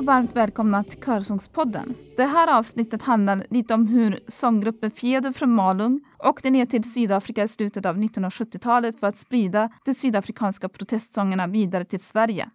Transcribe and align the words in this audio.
Och 0.00 0.06
varmt 0.06 0.36
välkomna 0.36 0.84
till 0.84 1.02
Körsångspodden. 1.02 1.94
Det 2.16 2.24
här 2.24 2.58
avsnittet 2.58 3.02
handlar 3.02 3.46
lite 3.50 3.74
om 3.74 3.86
hur 3.86 4.20
sånggruppen 4.26 4.90
Fiedo 4.90 5.32
från 5.32 5.54
Malung 5.54 6.00
åkte 6.18 6.50
ner 6.50 6.66
till 6.66 6.92
Sydafrika 6.92 7.42
i 7.42 7.48
slutet 7.48 7.86
av 7.86 7.96
1970-talet 7.96 9.00
för 9.00 9.06
att 9.06 9.16
sprida 9.16 9.70
de 9.84 9.94
sydafrikanska 9.94 10.68
protestsångerna 10.68 11.46
vidare 11.46 11.84
till 11.84 12.00
Sverige. 12.00 12.50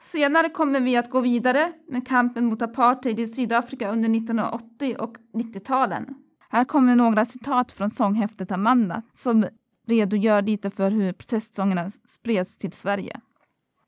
Senare 0.00 0.48
kommer 0.48 0.80
vi 0.80 0.96
att 0.96 1.10
gå 1.10 1.20
vidare 1.20 1.72
med 1.88 2.08
kampen 2.08 2.44
mot 2.44 2.62
apartheid 2.62 3.20
i 3.20 3.26
Sydafrika 3.26 3.90
under 3.90 4.16
1980 4.16 4.96
och 4.98 5.16
90-talen. 5.34 6.14
Här 6.50 6.64
kommer 6.64 6.96
några 6.96 7.24
citat 7.24 7.72
från 7.72 7.90
sånghäftet 7.90 8.52
Amanda 8.52 9.02
som 9.14 9.46
redogör 9.86 10.42
lite 10.42 10.70
för 10.70 10.90
hur 10.90 11.12
protestsångerna 11.12 11.90
spreds 11.90 12.58
till 12.58 12.72
Sverige. 12.72 13.20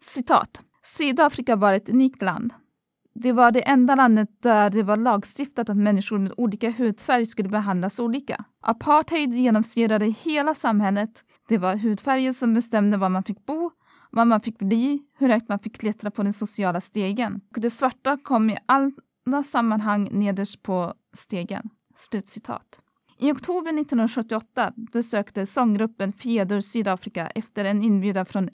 Citat. 0.00 0.62
Sydafrika 0.82 1.56
var 1.56 1.72
ett 1.72 1.88
unikt 1.88 2.22
land. 2.22 2.52
Det 3.14 3.32
var 3.32 3.52
det 3.52 3.60
enda 3.60 3.94
landet 3.94 4.28
där 4.42 4.70
det 4.70 4.82
var 4.82 4.96
lagstiftat 4.96 5.70
att 5.70 5.76
människor 5.76 6.18
med 6.18 6.32
olika 6.36 6.70
hudfärg 6.70 7.26
skulle 7.26 7.48
behandlas 7.48 8.00
olika. 8.00 8.44
Apartheid 8.60 9.34
genomsyrade 9.34 10.06
hela 10.06 10.54
samhället. 10.54 11.24
Det 11.48 11.58
var 11.58 11.76
hudfärgen 11.76 12.34
som 12.34 12.54
bestämde 12.54 12.96
var 12.96 13.08
man 13.08 13.24
fick 13.24 13.46
bo, 13.46 13.70
vad 14.10 14.26
man 14.26 14.40
fick 14.40 14.58
bli, 14.58 15.02
hur 15.18 15.28
högt 15.28 15.48
man 15.48 15.58
fick 15.58 15.80
klättra 15.80 16.10
på 16.10 16.22
den 16.22 16.32
sociala 16.32 16.80
stegen. 16.80 17.40
Och 17.56 17.60
det 17.60 17.70
svarta 17.70 18.18
kom 18.22 18.50
i 18.50 18.58
alla 18.66 19.42
sammanhang 19.44 20.08
nederst 20.12 20.62
på 20.62 20.94
stegen. 21.12 21.70
Slutcitat. 21.94 22.80
I 23.18 23.32
oktober 23.32 23.68
1978 23.68 24.72
besökte 24.92 25.46
sånggruppen 25.46 26.12
Fjäder 26.12 26.60
Sydafrika 26.60 27.26
efter 27.26 27.64
en 27.64 27.82
inbjudan 27.82 28.26
från 28.26 28.48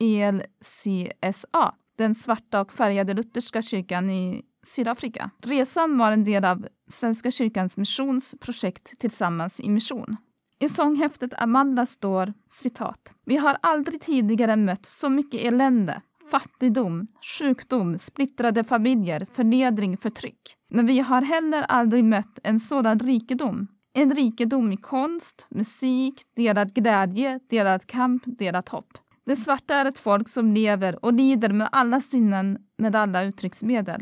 ELCSA, 0.00 1.74
den 1.96 2.14
svarta 2.14 2.60
och 2.60 2.72
färgade 2.72 3.14
lutherska 3.14 3.62
kyrkan 3.62 4.10
i 4.10 4.42
Sydafrika. 4.66 5.30
Resan 5.42 5.98
var 5.98 6.12
en 6.12 6.24
del 6.24 6.44
av 6.44 6.66
Svenska 6.88 7.30
kyrkans 7.30 7.76
missionsprojekt 7.76 8.98
Tillsammans 8.98 9.60
i 9.60 9.70
mission. 9.70 10.16
I 10.58 10.68
sånghäftet 10.68 11.34
Amanda 11.36 11.86
står 11.86 12.32
citat. 12.50 13.12
Vi 13.24 13.36
har 13.36 13.56
aldrig 13.62 14.00
tidigare 14.00 14.56
mött 14.56 14.86
så 14.86 15.10
mycket 15.10 15.40
elände, 15.40 16.00
fattigdom, 16.30 17.06
sjukdom, 17.38 17.98
splittrade 17.98 18.64
familjer, 18.64 19.26
förnedring, 19.32 19.96
förtryck. 19.96 20.40
Men 20.70 20.86
vi 20.86 21.00
har 21.00 21.22
heller 21.22 21.62
aldrig 21.62 22.04
mött 22.04 22.38
en 22.42 22.60
sådan 22.60 22.98
rikedom. 22.98 23.66
En 23.94 24.14
rikedom 24.14 24.72
i 24.72 24.76
konst, 24.76 25.46
musik, 25.50 26.22
delad 26.36 26.74
glädje, 26.74 27.40
delad 27.50 27.86
kamp, 27.86 28.22
delat 28.26 28.68
hopp. 28.68 28.98
Det 29.26 29.36
svarta 29.36 29.74
är 29.74 29.84
ett 29.84 29.98
folk 29.98 30.28
som 30.28 30.52
lever 30.52 31.04
och 31.04 31.12
lider 31.12 31.52
med 31.52 31.68
alla 31.72 32.00
sinnen 32.00 32.58
med 32.78 32.96
alla 32.96 33.24
uttrycksmedel. 33.24 34.00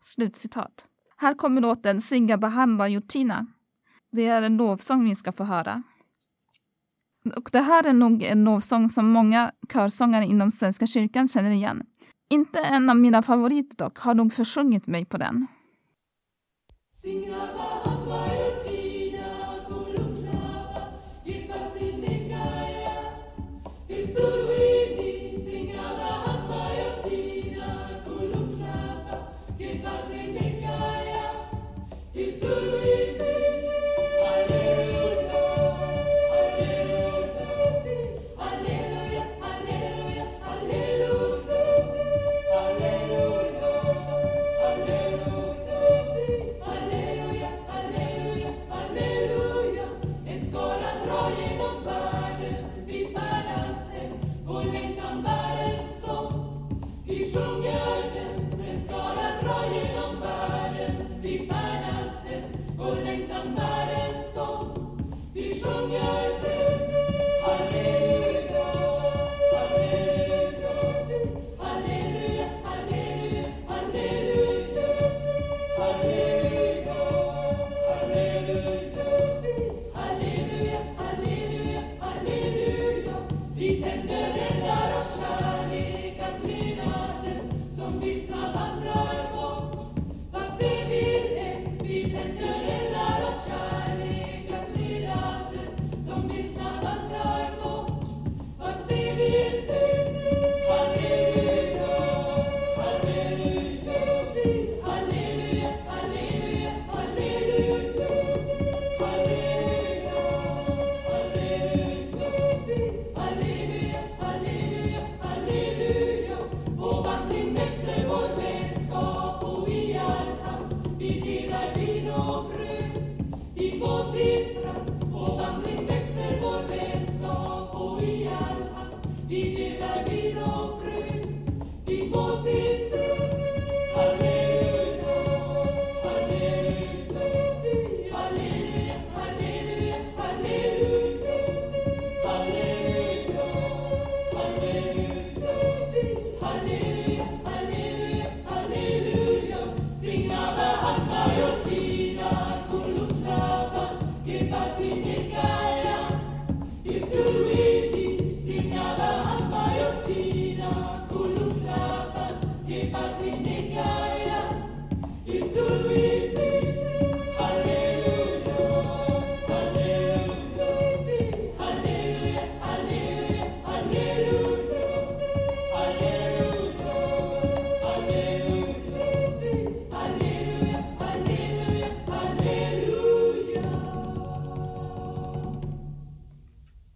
Slutcitat. 0.00 0.86
Här 1.16 1.34
kommer 1.34 1.60
låten 1.60 2.00
Singa 2.00 2.38
Bahamba 2.38 2.88
Yutina. 2.88 3.46
Det 4.12 4.26
är 4.26 4.42
en 4.42 4.56
lovsång 4.56 5.04
vi 5.04 5.14
ska 5.14 5.32
få 5.32 5.44
höra. 5.44 5.82
Och 7.36 7.48
det 7.52 7.60
här 7.60 7.86
är 7.86 7.92
nog 7.92 8.22
en 8.22 8.44
lovsång 8.44 8.88
som 8.88 9.08
många 9.08 9.52
körsångare 9.72 10.24
inom 10.24 10.50
Svenska 10.50 10.86
kyrkan 10.86 11.28
känner 11.28 11.50
igen. 11.50 11.86
Inte 12.30 12.60
en 12.60 12.90
av 12.90 12.96
mina 12.96 13.22
favoriter 13.22 13.76
dock 13.76 13.98
har 13.98 14.14
nog 14.14 14.32
försjungit 14.32 14.86
mig 14.86 15.04
på 15.04 15.18
den. 15.18 15.46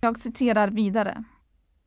Jag 0.06 0.19
citerar 0.19 0.70
vidare. 0.70 1.25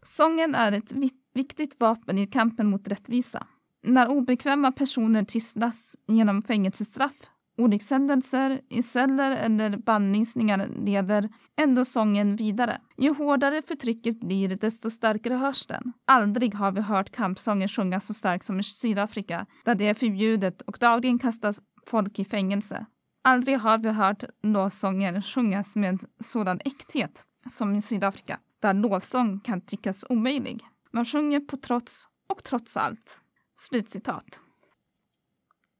Sången 0.01 0.55
är 0.55 0.71
ett 0.71 0.93
viktigt 1.33 1.79
vapen 1.79 2.17
i 2.17 2.27
kampen 2.27 2.69
mot 2.69 2.87
rättvisa. 2.87 3.47
När 3.83 4.09
obekväma 4.09 4.71
personer 4.71 5.23
tystas 5.23 5.95
genom 6.07 6.41
fängelsestraff 6.41 7.29
olyckshändelser, 7.59 8.61
i 8.69 8.83
celler 8.83 9.31
eller 9.31 9.77
bannlysningar 9.77 10.67
lever 10.85 11.29
ändå 11.61 11.85
sången 11.85 12.35
vidare. 12.35 12.81
Ju 12.97 13.13
hårdare 13.13 13.61
förtrycket 13.61 14.19
blir, 14.19 14.55
desto 14.55 14.89
starkare 14.89 15.33
hörs 15.33 15.65
den. 15.65 15.93
Aldrig 16.07 16.55
har 16.55 16.71
vi 16.71 16.81
hört 16.81 17.09
kampsånger 17.09 17.67
sjungas 17.67 18.07
så 18.07 18.13
starkt 18.13 18.45
som 18.45 18.59
i 18.59 18.63
Sydafrika, 18.63 19.45
där 19.65 19.75
det 19.75 19.87
är 19.87 19.93
förbjudet 19.93 20.61
och 20.61 20.77
dagligen 20.79 21.19
kastas 21.19 21.61
folk 21.85 22.19
i 22.19 22.25
fängelse. 22.25 22.85
Aldrig 23.23 23.59
har 23.59 23.77
vi 23.77 23.89
hört 23.89 24.23
lovsånger 24.43 25.21
sjungas 25.21 25.75
med 25.75 25.99
sådan 26.19 26.59
äkthet 26.65 27.23
som 27.49 27.75
i 27.75 27.81
Sydafrika, 27.81 28.39
där 28.61 28.73
lovsång 28.73 29.39
kan 29.39 29.61
tyckas 29.61 30.05
omöjlig. 30.09 30.61
Man 30.91 31.05
sjunger 31.05 31.39
på 31.39 31.57
trots 31.57 32.07
och 32.29 32.43
trots 32.43 32.77
allt. 32.77 33.21
Slutcitat. 33.59 34.39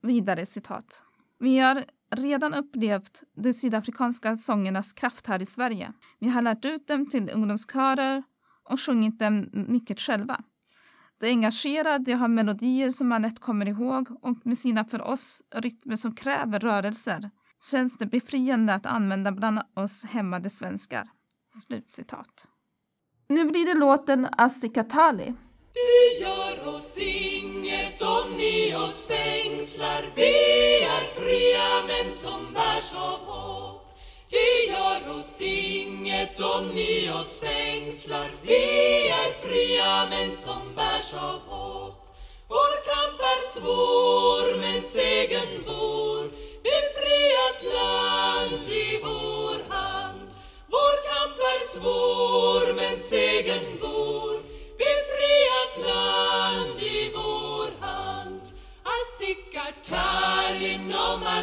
Vidare 0.02 0.46
citat. 0.46 1.04
Vi 1.40 1.60
har 1.60 1.86
redan 2.12 2.54
upplevt 2.54 3.24
de 3.36 3.54
sydafrikanska 3.54 4.36
sångernas 4.36 4.94
kraft 4.94 5.28
här 5.28 5.42
i 5.42 5.46
Sverige. 5.46 5.94
Vi 6.20 6.30
har 6.30 6.42
lärt 6.42 6.66
ut 6.66 6.88
dem 6.88 7.10
till 7.10 7.30
ungdomskörer 7.30 8.24
och 8.64 8.82
sjungit 8.82 9.20
dem 9.20 9.50
mycket 9.54 10.00
själva. 10.00 10.44
De 11.20 11.28
är 11.28 11.32
engagerade, 11.32 12.04
de 12.04 12.14
har 12.14 12.28
melodier 12.28 12.90
som 12.90 13.08
man 13.08 13.22
lätt 13.22 13.40
kommer 13.40 13.68
ihåg 13.68 14.26
och 14.26 14.46
med 14.46 14.58
sina 14.58 14.86
för 14.86 15.02
oss 15.02 15.42
rytmer 15.56 15.96
som 15.96 16.16
kräver 16.16 16.60
rörelser 16.60 17.32
känns 17.72 17.98
det 17.98 18.06
befriande 18.06 18.74
att 18.74 18.86
använda 18.86 19.32
bland 19.32 19.60
oss 19.74 20.06
hämmade 20.06 20.50
svenskar. 20.50 21.10
Slutcitat. 21.50 22.48
Nu 23.28 23.46
blir 23.46 23.66
det 23.66 23.80
låten 23.80 24.28
Assikatali 24.32 25.36
det 25.82 26.20
gör 26.24 26.76
oss 26.76 26.98
inget 26.98 28.02
om 28.02 28.38
ni 28.38 28.76
oss 28.76 29.06
fängslar. 29.08 30.12
Vi 30.16 30.84
är 30.84 31.20
fria 31.20 31.84
män 31.88 32.12
som 32.12 32.54
bärs 32.54 32.94
av 32.96 33.20
hopp. 33.26 33.96
Det 34.30 34.72
gör 34.72 35.20
oss 35.20 35.42
inget 35.42 36.40
om 36.40 36.68
ni 36.68 37.12
oss 37.12 37.40
fängslar. 37.40 38.32
Vi 38.42 39.10
är 39.10 39.48
fria 39.48 40.08
män 40.10 40.32
som 40.36 40.76
bärs 40.76 41.14
av 41.14 41.40
hopp. 41.48 42.16
Vår 42.48 42.74
kamp 42.90 43.20
är 43.20 43.42
svår 43.54 44.60
men 44.60 44.82
segern 44.82 45.64
vår. 45.68 46.24
Befriat 46.64 47.74
land 47.74 48.68
i 48.68 49.00
vår 49.04 49.74
hand. 49.74 50.30
Vår 50.68 50.96
kamp 51.10 51.40
är 51.40 51.80
svår. 51.80 52.19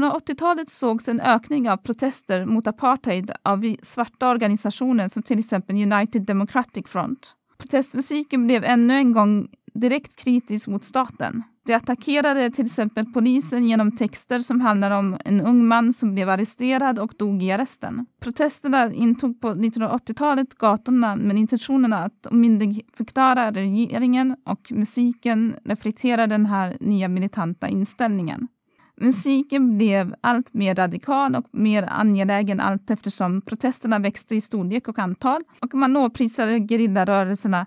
1980-talet 0.00 0.70
sågs 0.70 1.08
en 1.08 1.20
ökning 1.20 1.70
av 1.70 1.76
protester 1.76 2.44
mot 2.44 2.66
apartheid 2.66 3.30
av 3.42 3.76
svarta 3.82 4.30
organisationer 4.30 5.08
som 5.08 5.22
till 5.22 5.38
exempel 5.38 5.92
United 5.92 6.22
Democratic 6.22 6.88
Front. 6.88 7.32
Protestmusiken 7.58 8.46
blev 8.46 8.64
ännu 8.64 8.94
en 8.94 9.12
gång 9.12 9.48
direkt 9.74 10.16
kritisk 10.16 10.68
mot 10.68 10.84
staten. 10.84 11.42
De 11.66 11.74
attackerade 11.74 12.50
till 12.50 12.64
exempel 12.64 13.06
polisen 13.12 13.68
genom 13.68 13.96
texter 13.96 14.40
som 14.40 14.60
handlar 14.60 14.98
om 14.98 15.16
en 15.24 15.40
ung 15.40 15.66
man 15.66 15.92
som 15.92 16.14
blev 16.14 16.30
arresterad 16.30 16.98
och 16.98 17.14
dog 17.18 17.42
i 17.42 17.52
arresten. 17.52 18.06
Protesterna 18.20 18.92
intog 18.92 19.40
på 19.40 19.48
1980-talet 19.48 20.54
gatorna 20.54 21.16
med 21.16 21.38
intentionerna 21.38 21.98
att 21.98 22.26
myndigförklara 22.30 23.52
regeringen 23.52 24.36
och 24.46 24.72
musiken 24.72 25.54
reflekterar 25.64 26.26
den 26.26 26.46
här 26.46 26.76
nya 26.80 27.08
militanta 27.08 27.68
inställningen. 27.68 28.48
Musiken 28.96 29.78
blev 29.78 30.14
allt 30.20 30.54
mer 30.54 30.74
radikal 30.74 31.34
och 31.34 31.46
mer 31.50 31.82
angelägen 31.82 32.60
allt 32.60 32.90
eftersom 32.90 33.40
protesterna 33.40 33.98
växte 33.98 34.34
i 34.34 34.40
storlek 34.40 34.88
och 34.88 34.98
antal 34.98 35.42
och 35.60 35.74
man 35.74 35.92
lovprisade 35.92 36.58
gerillarörelserna 36.58 37.66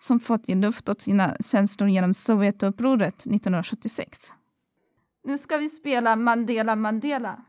som 0.00 0.20
fått 0.20 0.48
ge 0.48 0.54
luft 0.54 0.88
åt 0.88 1.00
sina 1.00 1.36
känslor 1.40 1.88
genom 1.88 2.14
Sovjetupproret 2.14 3.14
1976. 3.14 4.32
Nu 5.24 5.38
ska 5.38 5.56
vi 5.56 5.68
spela 5.68 6.16
Mandela 6.16 6.76
Mandela. 6.76 7.44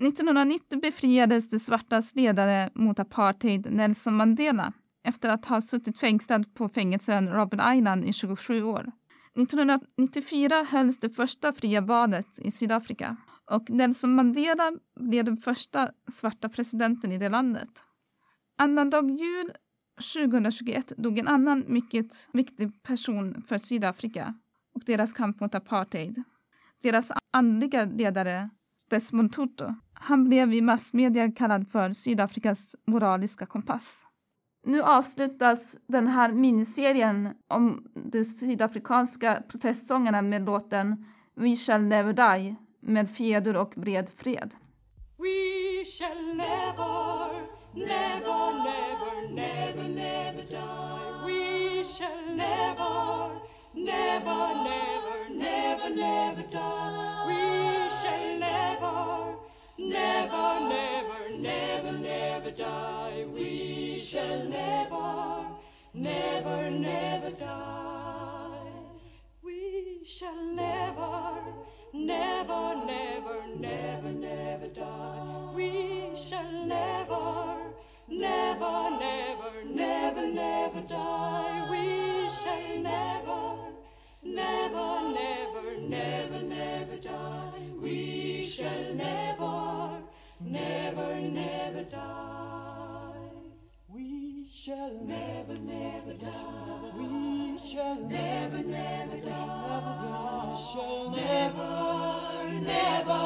1990 0.00 0.80
befriades 0.80 1.48
de 1.48 1.58
svartas 1.58 2.14
ledare 2.16 2.70
mot 2.74 2.98
apartheid 2.98 3.72
Nelson 3.72 4.16
Mandela 4.16 4.72
efter 5.04 5.28
att 5.28 5.44
ha 5.44 5.60
suttit 5.60 5.98
fängslad 5.98 6.54
på 6.54 6.68
fängelsen 6.68 7.28
Robben 7.28 7.76
Island 7.76 8.04
i 8.04 8.12
27 8.12 8.62
år. 8.62 8.92
1994 9.34 10.66
hölls 10.70 11.00
det 11.00 11.08
första 11.10 11.52
fria 11.52 11.80
valet 11.80 12.38
i 12.38 12.50
Sydafrika 12.50 13.16
och 13.50 13.70
Nelson 13.70 14.14
Mandela 14.14 14.72
blev 15.00 15.24
den 15.24 15.36
första 15.36 15.90
svarta 16.10 16.48
presidenten 16.48 17.12
i 17.12 17.18
det 17.18 17.28
landet. 17.28 17.84
Annandag 18.58 19.10
jul 19.10 19.52
2021 20.14 20.92
dog 20.96 21.18
en 21.18 21.28
annan 21.28 21.64
mycket 21.68 22.28
viktig 22.32 22.82
person 22.82 23.42
för 23.48 23.58
Sydafrika 23.58 24.34
och 24.74 24.82
deras 24.86 25.12
kamp 25.12 25.40
mot 25.40 25.54
apartheid. 25.54 26.22
Deras 26.82 27.12
andliga 27.32 27.84
ledare 27.84 28.50
Desmond 28.90 29.32
Tutu. 29.32 29.64
Han 30.00 30.24
blev 30.24 30.52
i 30.52 30.60
massmedia 30.60 31.32
kallad 31.32 31.72
för 31.72 31.92
Sydafrikas 31.92 32.76
moraliska 32.86 33.46
kompass. 33.46 34.04
Nu 34.66 34.82
avslutas 34.82 35.76
den 35.86 36.06
här 36.06 36.32
miniserien 36.32 37.28
om 37.48 37.86
de 37.94 38.24
sydafrikanska 38.24 39.42
protestsångerna 39.48 40.22
med 40.22 40.44
låten 40.44 41.04
We 41.34 41.56
shall 41.56 41.82
never 41.82 42.12
die 42.12 42.56
med 42.80 43.10
fjäder 43.10 43.56
och 43.56 43.72
bred 43.76 44.10
fred. 44.10 44.54
We 45.18 45.84
shall 45.84 46.36
never, 46.36 47.46
never, 47.74 48.52
never, 48.64 49.34
never, 49.34 49.88
never 49.88 50.42
die. 50.42 51.26
We 51.26 51.84
shall 51.84 52.36
never, 52.36 53.40
never, 53.74 54.54
never, 54.64 55.28
never, 55.30 55.88
never 55.96 56.42
die. 56.48 56.97
Never, 66.08 66.70
never 66.70 67.30
die. 67.30 68.72
We 69.42 70.00
shall 70.06 70.42
never, 70.54 71.20
never, 71.92 72.62
never, 72.86 73.36
never, 73.56 74.10
never 74.10 74.68
die. 74.68 75.52
We 75.54 76.12
shall 76.16 76.50
never, 76.66 77.26
never, 78.08 78.90
never, 79.06 79.52
never, 79.64 80.26
never 80.26 80.80
die. 80.80 81.66
We 81.70 82.30
shall 82.40 82.78
never, 82.90 83.27
shall 94.68 95.00
never, 95.02 95.54
never 95.54 96.12
die. 96.12 96.90
We 96.94 97.58
shall 97.58 97.94
never, 97.94 98.58
never 98.58 99.16
die. 99.16 99.96
We 100.02 100.58
shall 100.60 101.10
never, 101.10 102.50
never, 102.60 103.22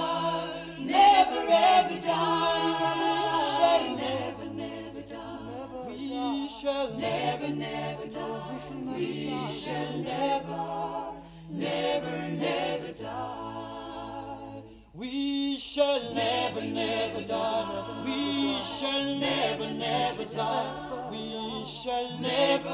never, 0.78 1.42
ever 1.50 2.00
die. 2.00 2.62
We 2.62 3.48
shall 3.58 3.96
never, 3.96 4.44
never 4.54 5.00
die. 5.00 5.86
We 5.88 6.48
shall 6.48 6.96
never, 6.96 7.48
never 7.48 8.06
die. 8.06 8.60
We 8.94 9.52
shall 9.52 9.98
never, 9.98 11.12
never, 11.50 12.28
never 12.36 12.92
die. 12.92 14.62
We 14.94 15.56
shall 15.58 16.14
never, 16.14 16.60
never 16.60 17.22
die. 17.22 18.02
We 18.04 18.62
shall 18.62 19.18
never, 19.18 19.74
never 19.74 20.24
die. 20.24 20.91
We 21.12 21.66
shall 21.66 22.18
never, 22.20 22.70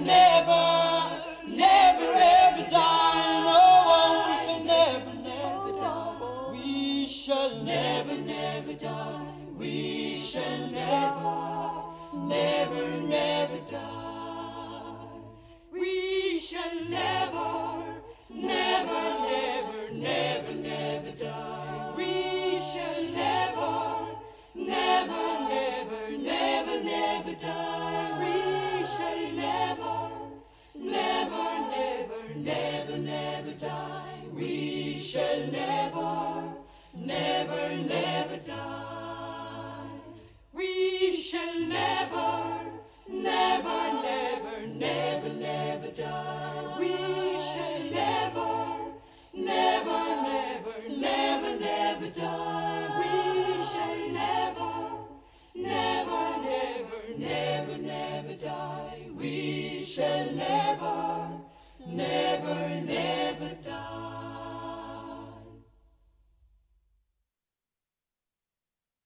never, 0.00 1.22
never, 1.48 2.12
ever 2.14 2.70
die. 2.70 3.42
No 3.50 3.62
one 3.90 4.46
shall 4.46 4.64
never, 4.64 5.12
never 5.14 5.72
die. 5.76 6.50
We 6.52 7.08
shall 7.08 7.56
never, 7.64 8.16
never 8.16 8.74
die. 8.74 9.26
We 9.58 10.18
shall 10.18 10.68
never, 10.70 12.28
never, 12.28 13.00
never 13.08 13.31